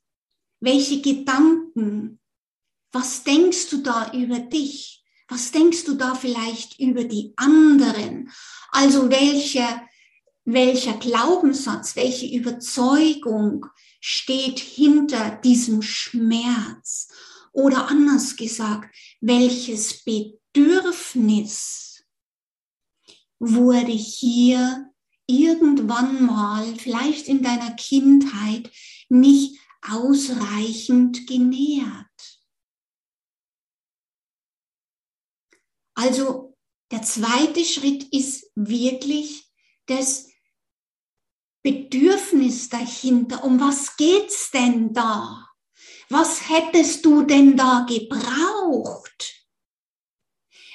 welche 0.61 1.01
Gedanken, 1.01 2.21
was 2.91 3.23
denkst 3.25 3.71
du 3.71 3.83
da 3.83 4.13
über 4.13 4.39
dich? 4.39 5.05
Was 5.29 5.51
denkst 5.51 5.85
du 5.85 5.95
da 5.95 6.15
vielleicht 6.15 6.79
über 6.79 7.05
die 7.05 7.33
anderen? 7.37 8.31
Also 8.71 9.11
welcher, 9.11 9.83
welcher 10.45 10.95
Glaubenssatz, 10.95 11.97
welche 11.97 12.27
Überzeugung 12.27 13.67
steht 14.01 14.59
hinter 14.59 15.31
diesem 15.43 15.81
Schmerz? 15.81 17.09
Oder 17.53 17.89
anders 17.89 18.37
gesagt, 18.37 18.95
welches 19.21 20.05
Bedürfnis 20.05 22.05
wurde 23.39 23.93
hier 23.93 24.91
irgendwann 25.27 26.25
mal, 26.25 26.75
vielleicht 26.77 27.29
in 27.29 27.43
deiner 27.43 27.75
Kindheit, 27.75 28.71
nicht 29.09 29.59
ausreichend 29.83 31.27
genährt? 31.27 32.07
Also 35.95 36.57
der 36.91 37.03
zweite 37.03 37.65
Schritt 37.65 38.05
ist 38.13 38.51
wirklich 38.55 39.51
das 39.87 40.29
Bedürfnis 41.63 42.69
dahinter. 42.69 43.45
Um 43.45 43.61
was 43.61 43.97
geht's 43.97 44.51
denn 44.51 44.93
da? 44.93 45.52
Was 46.13 46.47
hättest 46.51 47.07
du 47.07 47.23
denn 47.23 47.57
da 47.57 47.87
gebraucht? 47.89 49.47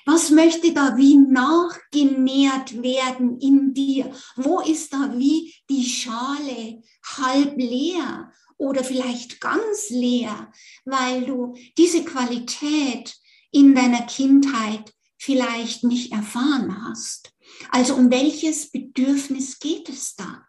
Was 0.08 0.32
möchte 0.32 0.73
da 0.73 0.97
wie 0.97 1.15
nachgenährt 1.15 2.82
werden 2.82 3.39
in 3.39 3.71
dir? 3.71 4.12
Wo 4.36 4.62
ist 4.62 4.93
da 4.93 5.13
wie 5.15 5.54
die 5.69 5.88
Schale 5.88 6.82
halb 7.06 7.56
leer 7.56 8.32
oder 8.58 8.84
vielleicht 8.84 9.39
ganz 9.39 9.91
leer, 9.91 10.52
weil 10.86 11.26
du 11.26 11.56
diese 11.78 12.04
Qualität 12.04 13.15
in 13.52 13.76
deiner 13.76 14.08
Kindheit 14.08 14.91
vielleicht 15.19 15.84
nicht 15.84 16.13
erfahren 16.13 16.84
hast. 16.84 17.32
Also 17.69 17.93
um 17.93 18.10
welches 18.10 18.71
Bedürfnis 18.71 19.60
geht 19.60 19.88
es 19.88 20.15
da? 20.15 20.47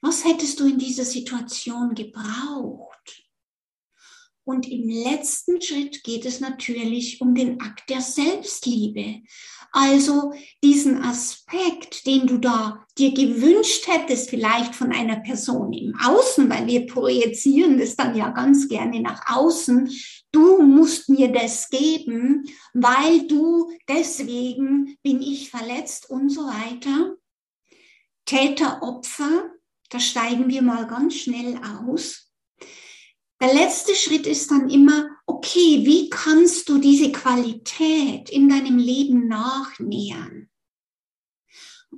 Was 0.00 0.24
hättest 0.24 0.58
du 0.58 0.66
in 0.66 0.78
dieser 0.78 1.04
Situation 1.04 1.94
gebraucht? 1.94 2.97
Und 4.48 4.66
im 4.66 4.88
letzten 4.88 5.60
Schritt 5.60 6.02
geht 6.04 6.24
es 6.24 6.40
natürlich 6.40 7.20
um 7.20 7.34
den 7.34 7.60
Akt 7.60 7.90
der 7.90 8.00
Selbstliebe. 8.00 9.20
Also 9.72 10.32
diesen 10.64 11.02
Aspekt, 11.02 12.06
den 12.06 12.26
du 12.26 12.38
da 12.38 12.82
dir 12.96 13.12
gewünscht 13.12 13.86
hättest, 13.86 14.30
vielleicht 14.30 14.74
von 14.74 14.90
einer 14.90 15.16
Person 15.16 15.74
im 15.74 15.94
Außen, 16.02 16.48
weil 16.48 16.66
wir 16.66 16.86
projizieren 16.86 17.76
das 17.76 17.94
dann 17.94 18.16
ja 18.16 18.30
ganz 18.30 18.70
gerne 18.70 19.02
nach 19.02 19.20
außen. 19.26 19.90
Du 20.32 20.62
musst 20.62 21.10
mir 21.10 21.30
das 21.30 21.68
geben, 21.68 22.46
weil 22.72 23.26
du 23.28 23.70
deswegen 23.86 24.96
bin 25.02 25.20
ich 25.20 25.50
verletzt 25.50 26.08
und 26.08 26.30
so 26.30 26.40
weiter. 26.40 27.16
Täter, 28.24 28.82
Opfer, 28.82 29.50
da 29.90 30.00
steigen 30.00 30.48
wir 30.48 30.62
mal 30.62 30.86
ganz 30.86 31.16
schnell 31.16 31.60
aus. 31.86 32.27
Der 33.40 33.54
letzte 33.54 33.94
Schritt 33.94 34.26
ist 34.26 34.50
dann 34.50 34.68
immer, 34.68 35.08
okay, 35.26 35.86
wie 35.86 36.10
kannst 36.10 36.68
du 36.68 36.78
diese 36.78 37.12
Qualität 37.12 38.30
in 38.30 38.48
deinem 38.48 38.78
Leben 38.78 39.28
nachnähern? 39.28 40.48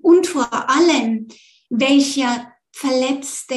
Und 0.03 0.27
vor 0.27 0.53
allem, 0.69 1.29
welcher 1.71 2.53
verletzte 2.73 3.57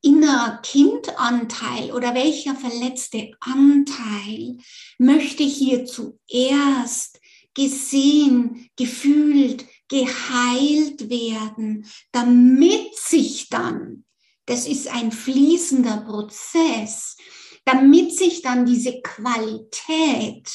innerer 0.00 0.60
Kindanteil 0.62 1.92
oder 1.92 2.14
welcher 2.14 2.54
verletzte 2.54 3.32
Anteil 3.40 4.56
möchte 4.98 5.42
hier 5.42 5.84
zuerst 5.84 7.20
gesehen, 7.54 8.70
gefühlt, 8.76 9.66
geheilt 9.88 11.10
werden, 11.10 11.86
damit 12.12 12.96
sich 12.96 13.48
dann 13.48 14.04
das 14.48 14.66
ist 14.66 14.88
ein 14.88 15.12
fließender 15.12 15.98
Prozess, 15.98 17.16
damit 17.64 18.16
sich 18.16 18.40
dann 18.40 18.64
diese 18.64 19.00
Qualität, 19.02 20.50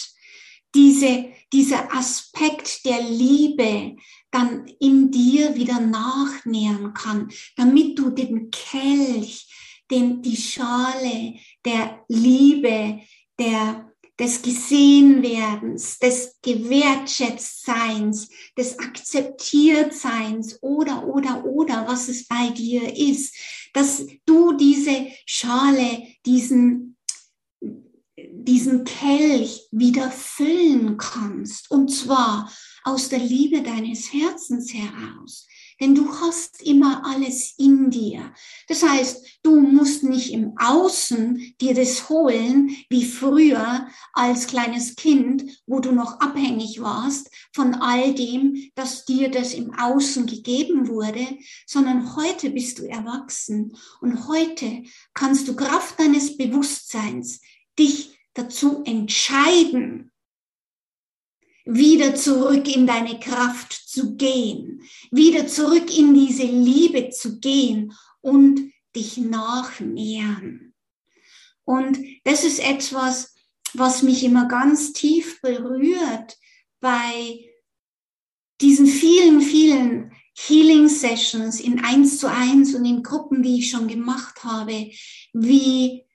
diese, 0.73 1.25
dieser 1.53 1.93
Aspekt 1.95 2.83
der 2.85 3.01
Liebe 3.01 3.95
dann 4.31 4.65
in 4.79 5.11
dir 5.11 5.53
wieder 5.53 5.79
nachnähern 5.79 6.93
kann, 6.95 7.29
damit 7.55 7.99
du 7.99 8.09
den 8.09 8.49
Kelch, 8.49 9.47
den, 9.91 10.23
die 10.23 10.37
Schale 10.37 11.35
der 11.63 12.03
Liebe, 12.07 12.99
der 13.39 13.92
des 14.23 14.41
Gesehenwerdens, 14.41 15.99
des 15.99 16.39
Gewertschätztseins, 16.41 18.29
des 18.57 18.79
Akzeptiertseins 18.79 20.63
oder, 20.63 21.05
oder, 21.05 21.43
oder, 21.43 21.85
was 21.89 22.07
es 22.07 22.25
bei 22.25 22.49
dir 22.51 22.95
ist, 22.95 23.35
dass 23.73 24.05
du 24.25 24.53
diese 24.53 25.07
Schale, 25.25 26.03
diesen, 26.25 26.95
diesen 28.15 28.85
Kelch 28.85 29.67
wieder 29.71 30.09
füllen 30.09 30.95
kannst. 30.97 31.69
Und 31.69 31.89
zwar 31.89 32.49
aus 32.85 33.09
der 33.09 33.19
Liebe 33.19 33.61
deines 33.61 34.13
Herzens 34.13 34.73
heraus. 34.73 35.47
Denn 35.83 35.95
du 35.95 36.09
hast 36.21 36.61
immer 36.61 37.05
alles 37.05 37.55
in 37.57 37.91
dir. 37.91 38.33
Das 38.69 38.83
heißt, 38.83 39.39
du 39.43 39.59
musst 39.59 40.05
nicht 40.05 40.31
im 40.31 40.53
Außen 40.57 41.55
dir 41.59 41.73
das 41.73 42.07
holen, 42.07 42.73
wie 42.87 43.03
früher 43.03 43.85
als 44.13 44.47
kleines 44.47 44.95
Kind, 44.95 45.43
wo 45.67 45.81
du 45.81 45.91
noch 45.91 46.21
abhängig 46.21 46.81
warst 46.81 47.29
von 47.53 47.73
all 47.73 48.13
dem, 48.13 48.71
dass 48.75 49.03
dir 49.03 49.29
das 49.29 49.53
im 49.53 49.77
Außen 49.77 50.25
gegeben 50.25 50.87
wurde, 50.87 51.27
sondern 51.67 52.15
heute 52.15 52.51
bist 52.51 52.79
du 52.79 52.87
erwachsen 52.87 53.75
und 53.99 54.29
heute 54.29 54.83
kannst 55.13 55.49
du 55.49 55.53
Kraft 55.53 55.99
deines 55.99 56.37
Bewusstseins 56.37 57.41
dich 57.77 58.17
dazu 58.33 58.83
entscheiden, 58.85 60.12
wieder 61.65 62.15
zurück 62.15 62.73
in 62.73 62.85
deine 62.85 63.19
Kraft 63.19 63.71
zu 63.73 64.15
gehen, 64.15 64.81
wieder 65.11 65.47
zurück 65.47 65.95
in 65.97 66.13
diese 66.13 66.43
Liebe 66.43 67.09
zu 67.09 67.39
gehen 67.39 67.93
und 68.21 68.71
dich 68.95 69.17
nachnähern. 69.17 70.73
Und 71.65 71.97
das 72.25 72.43
ist 72.43 72.59
etwas, 72.59 73.33
was 73.73 74.03
mich 74.03 74.23
immer 74.23 74.47
ganz 74.47 74.93
tief 74.93 75.41
berührt 75.41 76.37
bei 76.79 77.49
diesen 78.61 78.87
vielen, 78.87 79.41
vielen 79.41 80.11
Healing 80.35 80.87
Sessions 80.87 81.59
in 81.59 81.83
eins 81.83 82.17
zu 82.17 82.29
eins 82.29 82.73
und 82.75 82.85
in 82.85 83.03
Gruppen, 83.03 83.43
die 83.43 83.59
ich 83.59 83.69
schon 83.69 83.87
gemacht 83.87 84.43
habe, 84.43 84.91
wie 85.33 86.05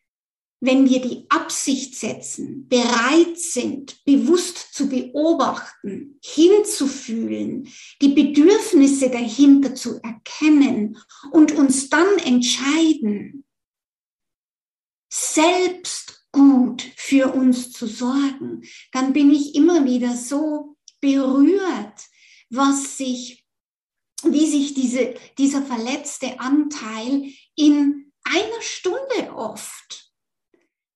wenn 0.61 0.89
wir 0.89 1.01
die 1.01 1.27
Absicht 1.29 1.95
setzen, 1.95 2.69
bereit 2.69 3.39
sind, 3.39 4.05
bewusst 4.05 4.75
zu 4.75 4.89
beobachten, 4.89 6.19
hinzufühlen, 6.23 7.69
die 8.03 8.09
Bedürfnisse 8.09 9.09
dahinter 9.11 9.75
zu 9.75 10.01
erkennen 10.03 10.99
und 11.31 11.53
uns 11.53 11.89
dann 11.91 12.19
entscheiden, 12.19 13.45
selbst 15.11 16.27
gut 16.33 16.83
für 16.97 17.33
uns 17.33 17.73
zu 17.73 17.87
sorgen, 17.87 18.63
dann 18.93 19.13
bin 19.13 19.33
ich 19.33 19.55
immer 19.55 19.85
wieder 19.85 20.17
so 20.17 20.77
berührt, 21.01 22.03
was 22.51 22.99
sich, 22.99 23.47
wie 24.25 24.47
sich 24.47 24.75
diese, 24.75 25.15
dieser 25.39 25.63
verletzte 25.63 26.41
Anteil 26.41 27.33
in 27.55 28.13
einer 28.25 28.61
Stunde 28.61 29.33
oft 29.35 30.08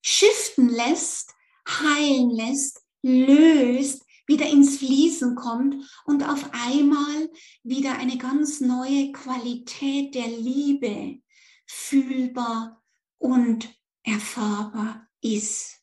shiften 0.03 0.69
lässt, 0.69 1.31
heilen 1.67 2.31
lässt, 2.31 2.83
löst, 3.03 4.03
wieder 4.27 4.47
ins 4.47 4.79
Fließen 4.79 5.35
kommt 5.35 5.77
und 6.05 6.23
auf 6.23 6.51
einmal 6.53 7.31
wieder 7.63 7.99
eine 7.99 8.19
ganz 8.19 8.61
neue 8.61 9.13
Qualität 9.13 10.15
der 10.15 10.29
Liebe 10.29 11.19
fühlbar 11.67 12.83
und 13.19 13.69
erfahrbar 14.05 15.09
ist. 15.21 15.79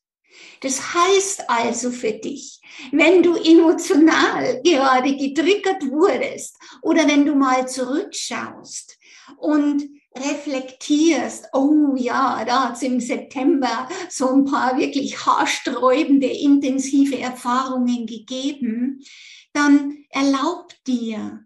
Das 0.61 0.93
heißt 0.93 1.49
also 1.49 1.91
für 1.91 2.13
dich, 2.13 2.61
wenn 2.91 3.23
du 3.23 3.35
emotional 3.35 4.61
gerade 4.63 5.15
getriggert 5.15 5.83
wurdest 5.89 6.55
oder 6.81 7.07
wenn 7.07 7.25
du 7.25 7.35
mal 7.35 7.67
zurückschaust 7.67 8.97
und 9.37 9.83
reflektierst, 10.15 11.47
oh 11.53 11.95
ja, 11.95 12.43
da 12.45 12.65
hat 12.65 12.75
es 12.75 12.83
im 12.83 12.99
September 12.99 13.87
so 14.09 14.29
ein 14.29 14.45
paar 14.45 14.77
wirklich 14.77 15.25
haarsträubende, 15.25 16.27
intensive 16.27 17.19
Erfahrungen 17.19 18.05
gegeben, 18.05 19.03
dann 19.53 20.05
erlaub 20.09 20.73
dir, 20.85 21.45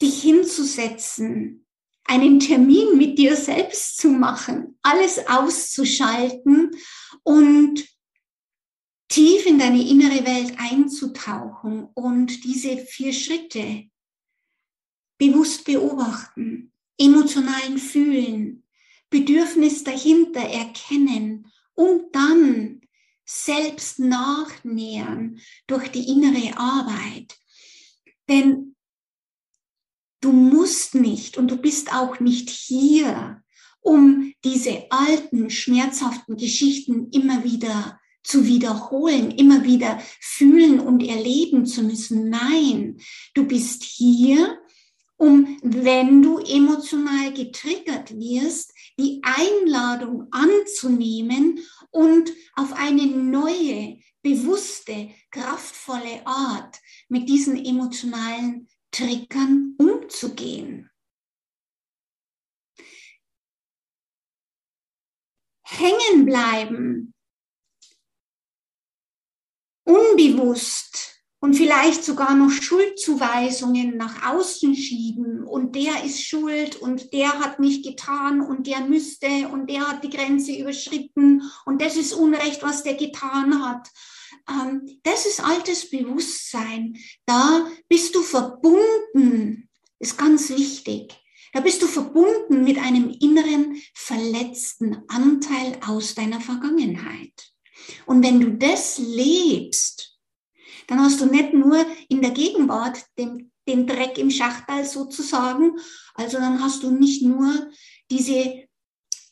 dich 0.00 0.22
hinzusetzen, 0.22 1.66
einen 2.04 2.40
Termin 2.40 2.96
mit 2.96 3.18
dir 3.18 3.36
selbst 3.36 3.98
zu 3.98 4.08
machen, 4.08 4.78
alles 4.82 5.26
auszuschalten 5.28 6.70
und 7.22 7.86
tief 9.08 9.46
in 9.46 9.58
deine 9.58 9.86
innere 9.86 10.24
Welt 10.24 10.54
einzutauchen 10.58 11.88
und 11.94 12.44
diese 12.44 12.78
vier 12.78 13.12
Schritte 13.12 13.90
bewusst 15.18 15.64
beobachten, 15.64 16.72
emotionalen 16.98 17.78
Fühlen, 17.78 18.64
Bedürfnis 19.10 19.84
dahinter 19.84 20.40
erkennen 20.40 21.46
und 21.74 22.14
dann 22.14 22.80
selbst 23.24 23.98
nachnähern 23.98 25.38
durch 25.66 25.88
die 25.88 26.08
innere 26.08 26.58
Arbeit. 26.58 27.38
Denn 28.28 28.74
du 30.20 30.32
musst 30.32 30.94
nicht 30.94 31.36
und 31.36 31.50
du 31.50 31.56
bist 31.56 31.92
auch 31.92 32.20
nicht 32.20 32.50
hier, 32.50 33.42
um 33.80 34.32
diese 34.44 34.86
alten, 34.90 35.50
schmerzhaften 35.50 36.36
Geschichten 36.36 37.10
immer 37.12 37.44
wieder 37.44 37.98
zu 38.22 38.46
wiederholen, 38.46 39.30
immer 39.30 39.64
wieder 39.64 40.00
fühlen 40.20 40.80
und 40.80 41.02
erleben 41.02 41.64
zu 41.64 41.82
müssen. 41.82 42.28
Nein, 42.28 42.98
du 43.34 43.46
bist 43.46 43.84
hier, 43.84 44.58
um, 45.18 45.58
wenn 45.62 46.22
du 46.22 46.38
emotional 46.38 47.34
getriggert 47.34 48.10
wirst, 48.16 48.72
die 48.98 49.20
Einladung 49.22 50.28
anzunehmen 50.30 51.60
und 51.90 52.32
auf 52.54 52.72
eine 52.72 53.06
neue, 53.06 53.98
bewusste, 54.22 55.10
kraftvolle 55.30 56.24
Art 56.24 56.78
mit 57.08 57.28
diesen 57.28 57.62
emotionalen 57.64 58.68
Triggern 58.90 59.74
umzugehen. 59.78 60.90
Hängen 65.64 66.24
bleiben, 66.24 67.14
unbewusst 69.84 71.17
und 71.40 71.54
vielleicht 71.54 72.04
sogar 72.04 72.34
noch 72.34 72.50
Schuldzuweisungen 72.50 73.96
nach 73.96 74.34
außen 74.34 74.74
schieben 74.74 75.44
und 75.44 75.76
der 75.76 76.04
ist 76.04 76.24
schuld 76.24 76.76
und 76.76 77.12
der 77.12 77.38
hat 77.38 77.60
nicht 77.60 77.84
getan 77.84 78.40
und 78.40 78.66
der 78.66 78.80
müsste 78.80 79.48
und 79.52 79.70
der 79.70 79.88
hat 79.88 80.02
die 80.02 80.10
Grenze 80.10 80.52
überschritten 80.52 81.42
und 81.64 81.80
das 81.80 81.96
ist 81.96 82.12
Unrecht, 82.12 82.62
was 82.62 82.82
der 82.82 82.94
getan 82.94 83.64
hat. 83.64 83.88
Ähm, 84.50 85.00
das 85.04 85.26
ist 85.26 85.42
altes 85.44 85.88
Bewusstsein. 85.88 86.96
Da 87.24 87.66
bist 87.88 88.14
du 88.14 88.22
verbunden, 88.22 89.68
ist 90.00 90.18
ganz 90.18 90.50
wichtig. 90.50 91.14
Da 91.52 91.60
bist 91.60 91.80
du 91.82 91.86
verbunden 91.86 92.64
mit 92.64 92.78
einem 92.78 93.10
inneren 93.20 93.80
verletzten 93.94 94.98
Anteil 95.08 95.78
aus 95.86 96.14
deiner 96.14 96.40
Vergangenheit. 96.40 97.52
Und 98.06 98.22
wenn 98.22 98.40
du 98.40 98.50
das 98.58 98.98
lebst, 98.98 100.17
dann 100.88 101.00
hast 101.00 101.20
du 101.20 101.26
nicht 101.26 101.54
nur 101.54 101.86
in 102.08 102.20
der 102.20 102.32
Gegenwart 102.32 103.04
den, 103.16 103.52
den 103.68 103.86
Dreck 103.86 104.18
im 104.18 104.30
Schachteil 104.30 104.84
sozusagen, 104.84 105.72
also 106.14 106.38
dann 106.38 106.60
hast 106.60 106.82
du 106.82 106.90
nicht 106.90 107.22
nur 107.22 107.70
diese 108.10 108.64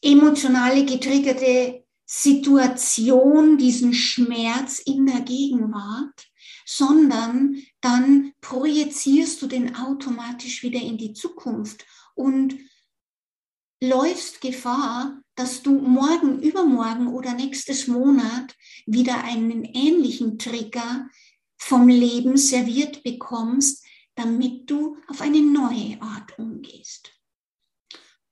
emotionale 0.03 0.85
getriggerte 0.85 1.83
Situation, 2.05 3.59
diesen 3.59 3.93
Schmerz 3.93 4.79
in 4.79 5.07
der 5.07 5.23
Gegenwart, 5.23 6.29
sondern 6.65 7.63
dann 7.81 8.33
projizierst 8.41 9.43
du 9.43 9.47
den 9.49 9.75
automatisch 9.75 10.63
wieder 10.63 10.81
in 10.81 10.99
die 10.99 11.15
Zukunft 11.15 11.85
und 12.15 12.57
läufst 13.83 14.41
Gefahr, 14.41 15.21
dass 15.35 15.63
du 15.63 15.73
morgen, 15.73 16.41
übermorgen 16.41 17.09
oder 17.09 17.35
nächstes 17.35 17.89
Monat 17.89 18.55
wieder 18.87 19.25
einen 19.25 19.65
ähnlichen 19.65 20.39
Trigger 20.39 21.09
vom 21.59 21.89
Leben 21.89 22.37
serviert 22.37 23.03
bekommst, 23.03 23.85
damit 24.15 24.71
du 24.71 24.97
auf 25.09 25.21
eine 25.21 25.41
neue 25.41 26.01
Art 26.01 26.39
umgehst. 26.39 27.13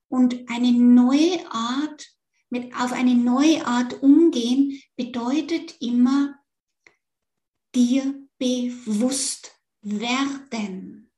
Und 0.09 0.49
eine 0.49 0.73
neue 0.73 1.51
Art, 1.51 2.07
mit 2.49 2.75
auf 2.77 2.93
eine 2.93 3.15
neue 3.15 3.67
Art 3.67 4.03
umgehen, 4.03 4.81
bedeutet 4.97 5.77
immer 5.81 6.39
dir 7.75 8.15
bewusst 8.39 9.51
werden, 9.83 11.11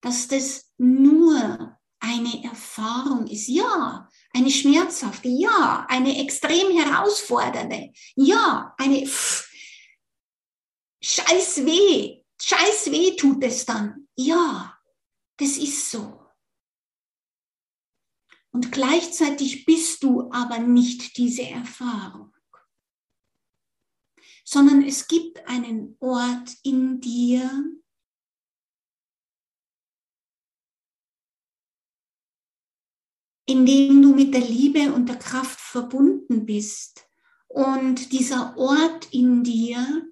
dass 0.00 0.28
das 0.28 0.72
nur 0.78 1.78
eine 2.00 2.44
Erfahrung 2.44 3.26
ist. 3.26 3.46
Ja, 3.48 4.08
eine 4.32 4.50
schmerzhafte, 4.50 5.28
ja, 5.28 5.86
eine 5.88 6.18
extrem 6.18 6.76
herausfordernde, 6.76 7.92
ja, 8.16 8.74
eine 8.78 9.06
pff, 9.06 9.51
scheiß 11.02 11.66
weh, 11.66 12.24
scheiß 12.40 12.90
weh 12.90 13.16
tut 13.16 13.42
es 13.44 13.66
dann. 13.66 14.08
Ja, 14.16 14.78
das 15.36 15.58
ist 15.58 15.90
so. 15.90 16.20
Und 18.52 18.70
gleichzeitig 18.70 19.64
bist 19.64 20.02
du 20.02 20.30
aber 20.30 20.58
nicht 20.58 21.16
diese 21.16 21.42
Erfahrung, 21.42 22.34
sondern 24.44 24.82
es 24.82 25.08
gibt 25.08 25.46
einen 25.46 25.96
Ort 26.00 26.50
in 26.62 27.00
dir, 27.00 27.64
in 33.46 33.64
dem 33.66 34.02
du 34.02 34.14
mit 34.14 34.34
der 34.34 34.42
Liebe 34.42 34.92
und 34.92 35.08
der 35.08 35.18
Kraft 35.18 35.58
verbunden 35.58 36.44
bist. 36.44 37.06
Und 37.48 38.12
dieser 38.12 38.56
Ort 38.56 39.12
in 39.12 39.42
dir 39.42 40.11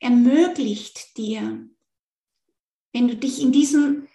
ermöglicht 0.00 1.16
dir, 1.16 1.68
wenn 2.92 3.08
du 3.08 3.16
dich 3.16 3.40
in 3.40 3.52
diesen, 3.52 4.08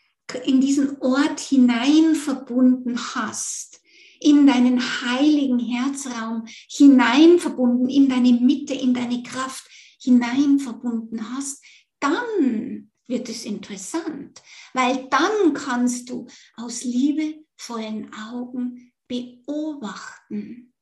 in 0.46 0.62
diesen 0.62 1.02
Ort 1.02 1.40
hinein 1.40 2.16
verbunden 2.16 2.98
hast, 3.16 3.82
in 4.20 4.46
deinen 4.46 4.80
heiligen 4.80 5.60
Herzraum 5.60 6.46
hinein 6.70 7.40
verbunden, 7.40 7.90
in 7.90 8.08
deine 8.08 8.34
Mitte, 8.34 8.74
in 8.74 8.94
deine 8.94 9.24
Kraft 9.24 9.68
hinein 10.00 10.60
verbunden 10.60 11.36
hast, 11.36 11.64
dann 12.00 12.92
wird 13.08 13.30
es 13.30 13.46
interessant, 13.46 14.42
weil 14.74 15.08
dann 15.10 15.54
kannst 15.54 16.10
du 16.10 16.28
aus 16.56 16.84
Liebe 16.84 17.42
liebevollen 17.62 18.14
Augen 18.14 18.92
beobachten. 19.08 20.74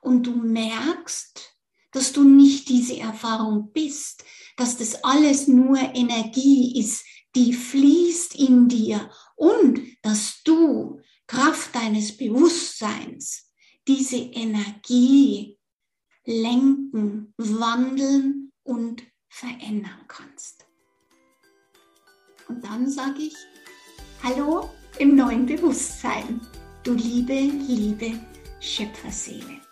Und 0.00 0.26
du 0.26 0.32
merkst, 0.36 1.53
dass 1.94 2.12
du 2.12 2.24
nicht 2.24 2.68
diese 2.68 2.98
Erfahrung 2.98 3.72
bist, 3.72 4.24
dass 4.56 4.76
das 4.76 5.02
alles 5.04 5.46
nur 5.46 5.78
Energie 5.78 6.78
ist, 6.78 7.04
die 7.34 7.52
fließt 7.52 8.34
in 8.34 8.68
dir 8.68 9.10
und 9.36 9.80
dass 10.02 10.42
du 10.44 11.00
Kraft 11.26 11.74
deines 11.74 12.16
Bewusstseins 12.16 13.50
diese 13.86 14.16
Energie 14.16 15.58
lenken, 16.26 17.32
wandeln 17.36 18.52
und 18.64 19.02
verändern 19.28 20.04
kannst. 20.08 20.66
Und 22.48 22.64
dann 22.64 22.90
sage 22.90 23.22
ich, 23.22 23.34
hallo 24.22 24.68
im 24.98 25.14
neuen 25.14 25.46
Bewusstsein, 25.46 26.40
du 26.82 26.94
liebe, 26.94 27.34
liebe 27.34 28.18
Schöpferseele. 28.60 29.63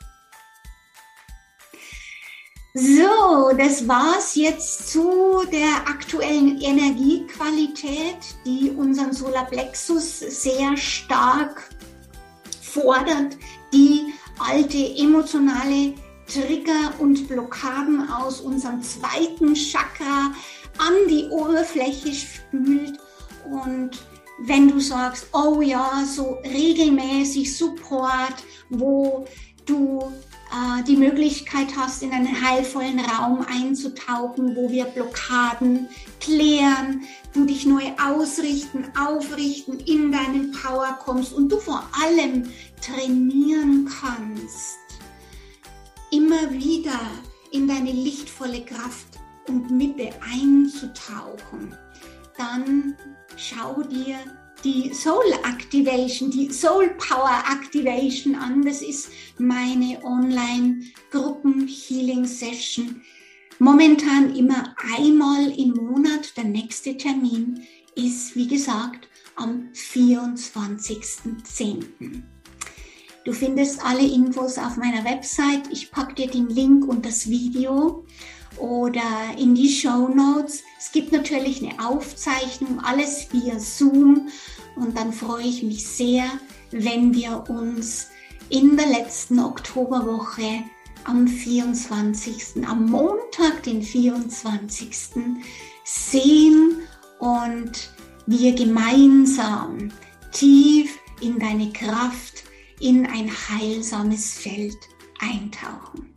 So, 2.74 3.50
das 3.58 3.86
war's 3.86 4.34
jetzt 4.34 4.90
zu 4.90 5.44
der 5.52 5.86
aktuellen 5.86 6.58
Energiequalität, 6.58 8.16
die 8.46 8.70
unseren 8.70 9.12
Solarplexus 9.12 10.20
sehr 10.20 10.74
stark 10.78 11.68
fordert, 12.62 13.36
die 13.74 14.14
alte 14.38 14.78
emotionale 14.96 15.92
Trigger 16.26 16.94
und 16.98 17.28
Blockaden 17.28 18.08
aus 18.08 18.40
unserem 18.40 18.80
zweiten 18.82 19.54
Chakra 19.54 20.32
an 20.78 20.94
die 21.10 21.28
Oberfläche 21.28 22.14
spült. 22.14 22.98
Und 23.50 24.02
wenn 24.46 24.68
du 24.68 24.80
sagst, 24.80 25.26
oh 25.34 25.60
ja, 25.60 26.06
so 26.06 26.38
regelmäßig 26.42 27.54
Support, 27.54 28.36
wo 28.70 29.26
du 29.66 30.10
die 30.86 30.96
Möglichkeit 30.96 31.68
hast, 31.76 32.02
in 32.02 32.12
einen 32.12 32.42
heilvollen 32.46 33.00
Raum 33.00 33.44
einzutauchen, 33.48 34.54
wo 34.54 34.70
wir 34.70 34.84
Blockaden 34.84 35.88
klären, 36.20 37.02
du 37.32 37.46
dich 37.46 37.64
neu 37.64 37.84
ausrichten, 38.02 38.84
aufrichten, 38.98 39.80
in 39.80 40.12
deinen 40.12 40.52
Power 40.52 40.98
kommst 41.02 41.32
und 41.32 41.50
du 41.50 41.58
vor 41.58 41.82
allem 42.02 42.50
trainieren 42.80 43.88
kannst, 44.00 44.78
immer 46.10 46.50
wieder 46.50 47.00
in 47.50 47.66
deine 47.66 47.92
lichtvolle 47.92 48.62
Kraft 48.62 49.18
und 49.48 49.70
Mitte 49.70 50.10
einzutauchen, 50.20 51.74
dann 52.36 52.96
schau 53.36 53.82
dir 53.82 54.18
die 54.64 54.92
Soul 54.94 55.32
Activation, 55.44 56.30
die 56.30 56.50
Soul 56.52 56.90
Power 56.90 57.42
Activation 57.50 58.34
an. 58.34 58.62
Das 58.64 58.80
ist 58.82 59.10
meine 59.38 60.04
Online-Gruppen-Healing-Session. 60.04 63.00
Momentan 63.58 64.36
immer 64.36 64.76
einmal 64.96 65.50
im 65.58 65.70
Monat. 65.70 66.36
Der 66.36 66.44
nächste 66.44 66.94
Termin 66.96 67.66
ist, 67.94 68.36
wie 68.36 68.48
gesagt, 68.48 69.08
am 69.36 69.68
24.10. 69.74 71.84
Du 73.24 73.32
findest 73.32 73.84
alle 73.84 74.04
Infos 74.04 74.58
auf 74.58 74.76
meiner 74.76 75.04
Website. 75.04 75.68
Ich 75.70 75.92
packe 75.92 76.14
dir 76.14 76.26
den 76.28 76.48
Link 76.48 76.88
und 76.88 77.06
das 77.06 77.28
Video 77.28 78.04
oder 78.58 79.36
in 79.38 79.54
die 79.54 79.68
Show 79.68 80.08
Notes. 80.08 80.62
Es 80.78 80.92
gibt 80.92 81.12
natürlich 81.12 81.62
eine 81.62 81.86
Aufzeichnung, 81.86 82.80
alles 82.80 83.28
via 83.32 83.58
Zoom 83.58 84.28
und 84.76 84.96
dann 84.96 85.12
freue 85.12 85.44
ich 85.44 85.62
mich 85.62 85.86
sehr, 85.86 86.24
wenn 86.70 87.14
wir 87.14 87.44
uns 87.48 88.08
in 88.48 88.76
der 88.76 88.86
letzten 88.86 89.38
Oktoberwoche 89.38 90.64
am 91.04 91.26
24., 91.26 92.66
am 92.66 92.86
Montag, 92.86 93.62
den 93.64 93.82
24. 93.82 94.90
sehen 95.84 96.78
und 97.18 97.90
wir 98.26 98.54
gemeinsam 98.54 99.90
tief 100.32 100.98
in 101.20 101.38
deine 101.38 101.72
Kraft, 101.72 102.44
in 102.80 103.06
ein 103.06 103.30
heilsames 103.30 104.38
Feld 104.38 104.78
eintauchen. 105.20 106.11